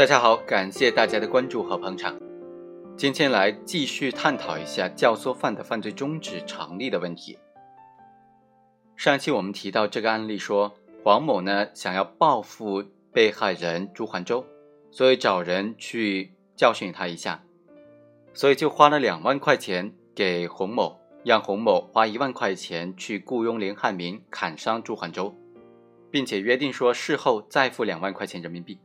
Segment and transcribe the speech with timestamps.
[0.00, 2.18] 大家好，感谢大家的关注和捧场。
[2.96, 7.38] 今天来继续探讨一下教唆犯的犯罪中止成立的问题。
[8.96, 10.74] 上期我们提到这个案例说，
[11.04, 12.82] 黄某呢想要报复
[13.12, 14.42] 被害人朱环洲，
[14.90, 17.44] 所以找人去教训他一下，
[18.32, 25.36] 所以就花了两万块钱给洪某，让洪某花一万块钱去雇佣林汉民砍伤朱环洲，
[26.10, 28.78] 并且约定说事后再付两万块钱人民币。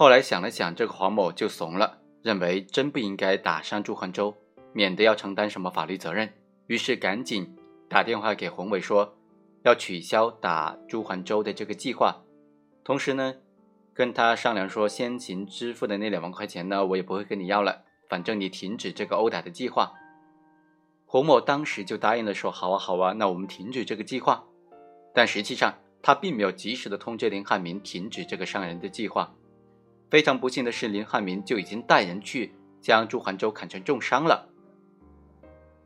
[0.00, 4.34] 后来想了想，这个黄某就怂了，认为真不应该打伤朱环洲，
[4.72, 6.32] 免得要承担什么法律责任，
[6.68, 7.54] 于是赶紧
[7.86, 9.14] 打电话给洪伟说，
[9.62, 12.22] 要取消打朱环洲的这个计划，
[12.82, 13.34] 同时呢，
[13.92, 19.92] 跟他商量说，先行支付的那两万块钱呢，我也不会跟你要了，反正你停止这个殴打的计划。
[21.04, 24.46] 洪某当时就答应了，说好啊好啊，那我们停止这个计划。
[25.12, 29.34] 但实际上他并没有及时的通知林汉民停止这个伤人的计划。
[30.10, 34.48] 非常不幸的是，林汉民就已经带人去将朱环洲砍成重伤了。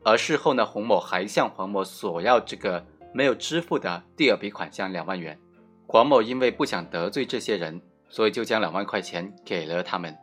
[0.03, 5.39] 而事后呢，洪某还向黄某索要这个没有支付的第二笔款项两万元。
[5.87, 10.17] 黄某因为不想得罪这些人，所以就将两万块钱给了他们。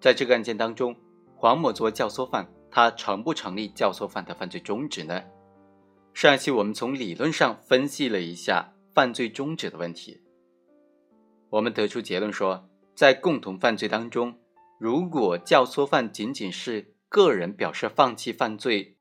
[0.00, 0.94] 在这个案件当中，
[1.36, 5.22] 黄某作为教唆犯，他成不成立教唆犯的犯罪中止呢？
[6.12, 10.20] 上一期我们从理论上分析了一下犯罪中止的问题。
[11.50, 14.40] 我们得出结论说，在共同犯罪当中，
[14.78, 18.98] 如果教唆犯仅仅是个人表示放弃犯罪，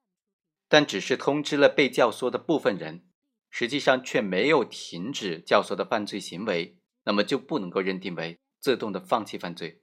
[0.67, 3.05] 但只是通知了被教唆的部分人，
[3.49, 9.81] 实际上却没有停止教唆的犯罪行为，那么就不能够认定为自动的放弃犯罪。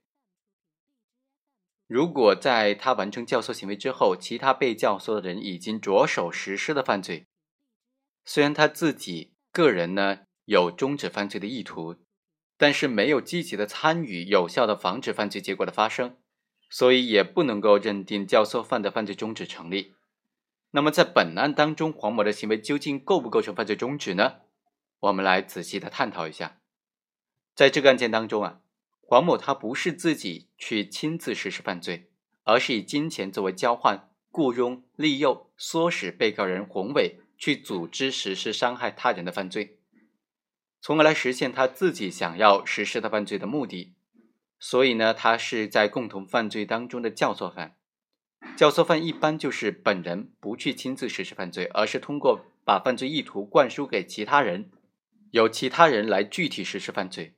[1.85, 7.27] 如果在他完成教唆行为之后，其他被教唆的人已经着手实施了犯罪，
[8.23, 12.02] 虽然他自己个人呢有终止犯罪的意图。
[12.63, 16.15] 但是没有积极的参与，有效的防止犯罪结果的发生，
[16.69, 19.95] 所以也不能够认定教唆犯的犯罪中止成立。
[20.71, 24.35] 那么在本案当中，黄某的行为究竟构不构成犯罪中止呢？
[25.01, 26.61] 我们来仔细的探讨一下。
[27.53, 28.61] 在这个案件当中啊，
[29.01, 32.07] 黄某他不是自己去亲自实施犯罪，
[32.45, 39.79] 而是以金钱作为交换，雇佣、利诱、唆使被告人洪伟去组织实施伤害他人的犯罪。
[40.85, 43.95] 从而来实现他自己想要实施的犯罪的目的，
[44.59, 47.77] 所以呢，他是在共同犯罪当中的教唆犯。
[48.57, 54.71] 教唆犯一般就是本人不去亲自实施犯罪，而是通过把犯罪意图灌输给其他人，
[55.31, 57.37] 由其他人来具体实施犯罪。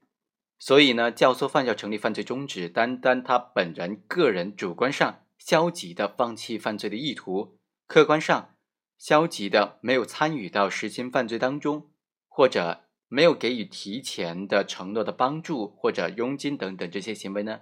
[0.57, 8.55] 所以呢，教唆犯要成立犯罪中止，单单他本人个人主观上消极的放弃犯罪的意图，客观上
[8.97, 11.91] 消极的没有参与到实行犯罪当中，
[12.27, 12.81] 或者。
[13.07, 17.61] 没有给予提前的承诺的帮助或者佣金等等这些行为呢，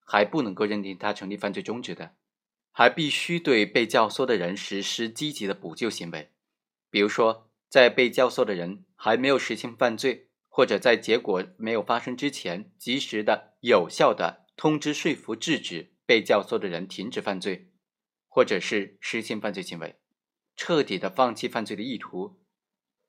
[0.00, 2.16] 还不能够认定他成立犯罪中止的，
[2.72, 6.30] 还必须对被教唆的人实施积极的补救行为，
[6.90, 17.72] 比如说在被教唆的人还没有实行犯罪，或者在结果没有发生之前，及时的、有效的通知、说服、制止被教唆的人停止犯罪，
[18.26, 19.96] 或者是实行犯罪行为，
[20.56, 22.40] 彻底的放弃犯罪的意图。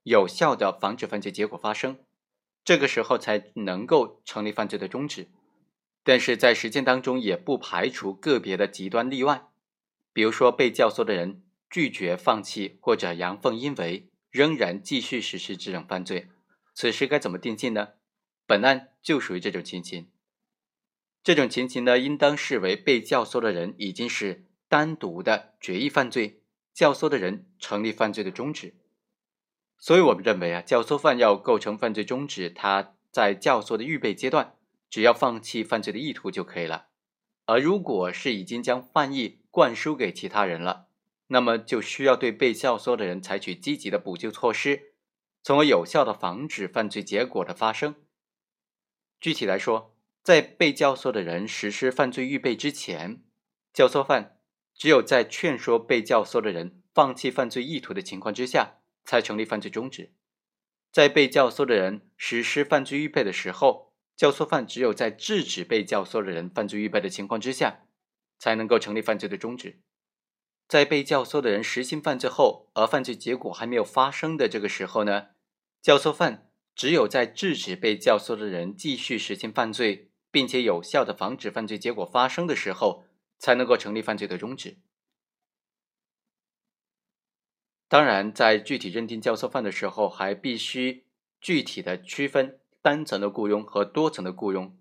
[0.08, 2.00] 有效的防止犯罪结果发生，
[2.64, 5.28] 这个时候才能够成立犯罪的终止。
[6.02, 9.50] 但是在实践当中，也不排除个别的极端例外，
[10.14, 16.30] 比如说被教唆的人拒绝放弃或者阳奉阴违，仍然继续实施这种犯罪，
[16.74, 17.90] 此时该怎么定性呢？
[18.46, 20.10] 本案就属于这种情形。
[21.22, 26.40] 这种情形呢，应当视为被教唆的人已经是单独的决议犯罪，
[26.74, 28.74] 教唆的人成立犯罪的终止。
[29.80, 34.56] 所以我们认为啊，教唆犯要构成犯罪中止，他在教唆的预备阶段，
[34.90, 36.88] 只要放弃犯罪的意图就可以了。
[37.46, 40.88] 而如果是已经将犯意灌输给其他人了，
[41.28, 44.94] 那么就需要对被教唆的人采取积极的补救措施，
[45.44, 47.96] 从而有效的防止犯罪结果的发生。
[49.22, 53.22] 具体来说，在被教唆的人实施犯罪预备之前，
[53.72, 54.38] 教唆犯
[54.74, 58.80] 只有在劝说被教唆的人放弃犯罪意图的情况之下。
[59.08, 60.12] 才成立犯罪中止。
[60.92, 67.86] 在被教唆的人实施犯罪预备的时候，教唆犯只有在制止被教唆的人犯罪预备的情况之下，
[68.38, 69.80] 才能够成立犯罪的中止。
[70.68, 75.28] 在被教唆的人实行犯罪后，而犯罪结果还没有发生的这个时候呢，
[75.82, 83.06] 教唆犯只有在制止被教唆的人继续实行犯罪，并且有效的防止犯罪结果发生的时候，
[83.40, 84.80] 才能够成立犯罪的终止。
[87.90, 91.06] 当然，在具体认定教唆犯的时候，还必须
[91.40, 94.78] 具体的区分单层的雇佣和多层的雇佣。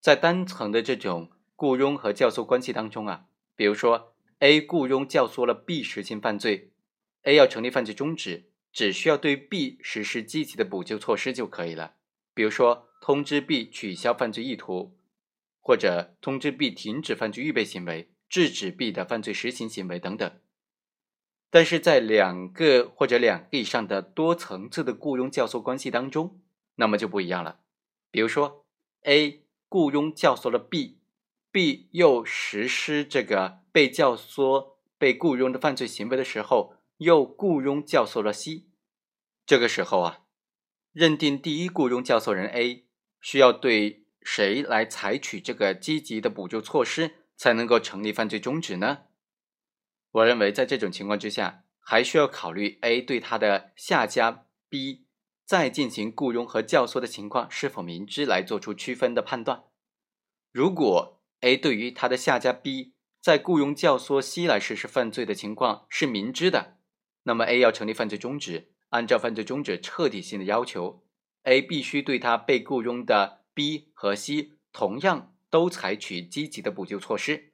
[0.00, 6.72] 在单层的这种雇佣和教唆关系当中啊，比如说 A 雇佣教唆了 B 实行犯罪
[7.22, 11.94] ，A 要成立犯罪中止，只需要对 B 实施积极的补救措施就可以了，
[12.34, 14.96] 比如说通知 B 取消犯罪意图，
[15.60, 20.32] 或者通知 B 停止犯罪预备行为，制止 B 的犯罪实行行为等等。
[21.50, 26.40] 但是在两个或者两个以上的多层次的雇佣教唆关系当中，
[26.74, 27.60] 那么就不一样了。
[28.10, 28.66] 比如说
[29.02, 38.66] ，A 雇佣教唆了 B，B 又实施这个被教唆、被雇佣的犯罪行为的时候，又雇佣教唆了 C。
[39.46, 40.20] 这个时候啊，
[40.92, 42.84] 认定第一雇佣教唆人 A
[43.20, 49.04] 需要对谁来采取这个积极的补救措施，才能够成立犯罪中止呢？
[50.10, 55.04] 我认为，在这种情况之下，还需要考虑 A 对他的下家 B
[55.44, 59.64] 再进行雇佣和教唆的情况是否明知，来做出区分的判断。
[60.50, 66.78] 如果 A 对于他的下家 B 在雇佣教唆 C 来实施犯罪的情况是明知的，
[67.24, 71.04] 那么 A 要成立犯罪中止，按照犯罪中止彻底性的要求
[71.42, 77.52] ，A 必须对他被雇佣的 B 和 C 同样都采取积极的补救措施，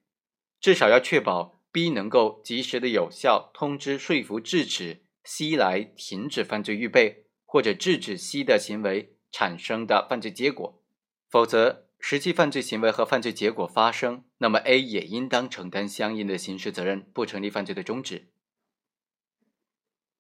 [0.61, 1.61] 至少要确保。
[1.75, 10.81] B 能够及时的有效通知说服制止 C 来停止犯罪预备，或者制止 C 的行为产生的犯罪结果，
[11.29, 18.29] 否则实际犯罪行为和犯罪结果发生，那么 A 也应当承担相应的刑事责任，不成立犯罪的中止。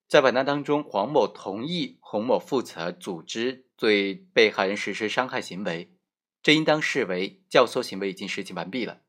[0.09, 5.95] 在本案当中，黄某同意洪某负责组织对被害人实施伤害行为，
[6.43, 9.03] 这应当视为教唆行为已经实行完毕了。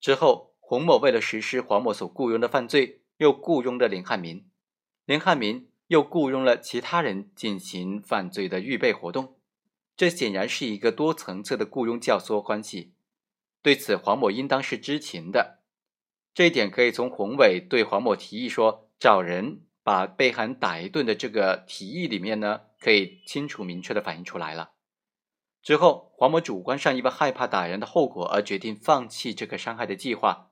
[0.00, 0.53] 之后。
[0.74, 4.44] 洪某为了实施黄某所雇佣的犯罪，又雇佣了林汉民，
[5.04, 9.38] 林汉民又雇佣了其他人进行犯罪的预备活动，
[9.96, 12.92] 这显然是一个多层次的雇佣教唆关系。
[13.62, 15.62] 对此，黄某应当是知情的。
[16.34, 24.72] 这一点可以从洪伟对黄某提议说找人把被害人打一顿的这个提议里面呢，可以清楚明确的反映出来了。
[25.62, 30.50] 之后，黄某主观上因为害怕打人的后果而决定放弃这个伤害的计划。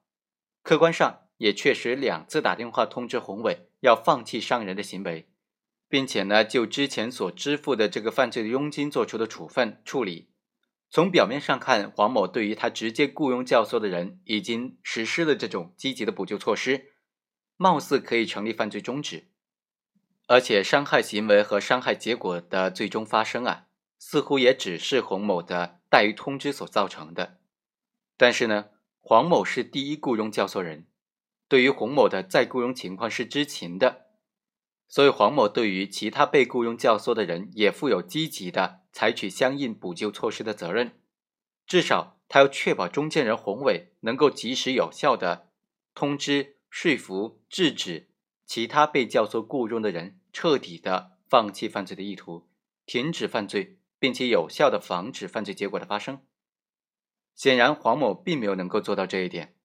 [0.63, 5.29] 客观上也确实两次打电话通知洪伟要放弃伤人的行为，
[5.89, 10.31] 并且呢就之前所支付的这个犯罪的佣金做出的处分处理。
[10.89, 16.93] 从表面上看，黄某对于他直接雇佣教唆的人已经实施了这种积极的补救措施，
[17.57, 19.29] 貌似可以成立犯罪中止。
[20.29, 23.67] 而且伤害行为和伤害结果的最终发生啊，
[23.99, 27.39] 似乎也只是洪某的怠于通知所造成的。
[28.17, 28.67] 但是呢？
[29.05, 30.87] 黄某是第一雇佣教唆人，
[31.49, 34.07] 对于洪某的再雇佣情况是知情的，
[34.87, 40.93] 所以黄某对于其他被雇佣教唆的人也负有积极的采取相应补救措施的责任。
[41.67, 45.49] 至少他要确保中间人洪伟能够及时有效的
[45.95, 48.09] 通知、说服、制止
[48.47, 52.49] 其他被教唆雇佣的人彻底的放弃犯罪的意图，
[52.87, 56.21] 停止犯罪，并且有效的防止犯罪结果的发生。
[57.35, 59.57] 显然，黄某并没有能够做到这一点，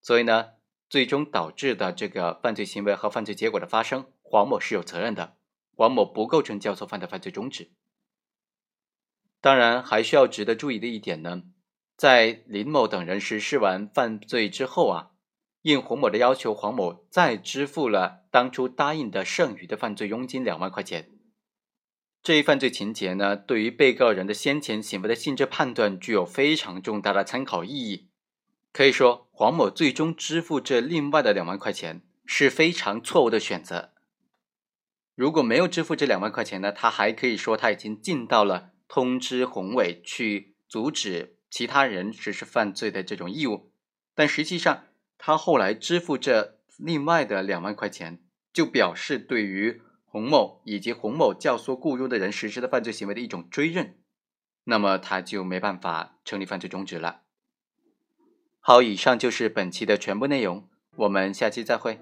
[0.00, 0.50] 所以呢，
[0.88, 5.36] 最终导致的这个犯罪行为和犯罪结果的发生，黄某是有责任的。
[5.76, 7.70] 黄某不构成教唆犯的犯罪中止。
[9.40, 11.42] 当然，还需要值得注意的一点呢，
[11.96, 15.10] 在林某等人实施完犯罪之后啊，
[15.62, 21.10] 应洪某的要求，黄某再支付了当初答应的剩余的犯罪佣金两万块钱。
[22.22, 28.10] 这一犯罪情节呢，对于被告人的先前行为的性质判断具有非常重大的参考意义。
[28.74, 33.94] 可以说，黄某最终支付这另外的两万块钱是非常错误的选择。
[35.14, 43.72] 如果没有支付这两万块钱呢，他还可以说他已经尽到了通知洪伟去阻止其他人实施犯罪的这种义务。
[44.14, 44.84] 但实际上，
[45.16, 48.22] 他后来支付这另外的两万块钱，
[48.52, 49.80] 就表示对于。
[50.12, 53.96] 洪某以及洪某教唆雇佣的人实施的犯罪行为的一种追认，
[54.64, 57.20] 那么他就没办法成立犯罪中止了。
[58.58, 62.00] 好，以上就是本期的全部内容，我们下期再会。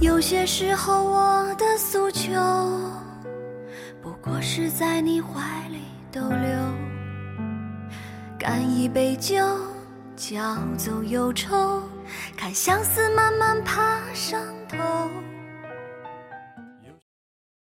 [0.00, 2.30] 有些时候，我的诉求
[4.00, 5.40] 不过是在你怀
[5.70, 5.80] 里
[6.12, 6.48] 逗留，
[8.38, 9.44] 干一杯酒，
[10.14, 11.82] 浇走忧愁，
[12.36, 14.78] 看相思慢慢爬上头。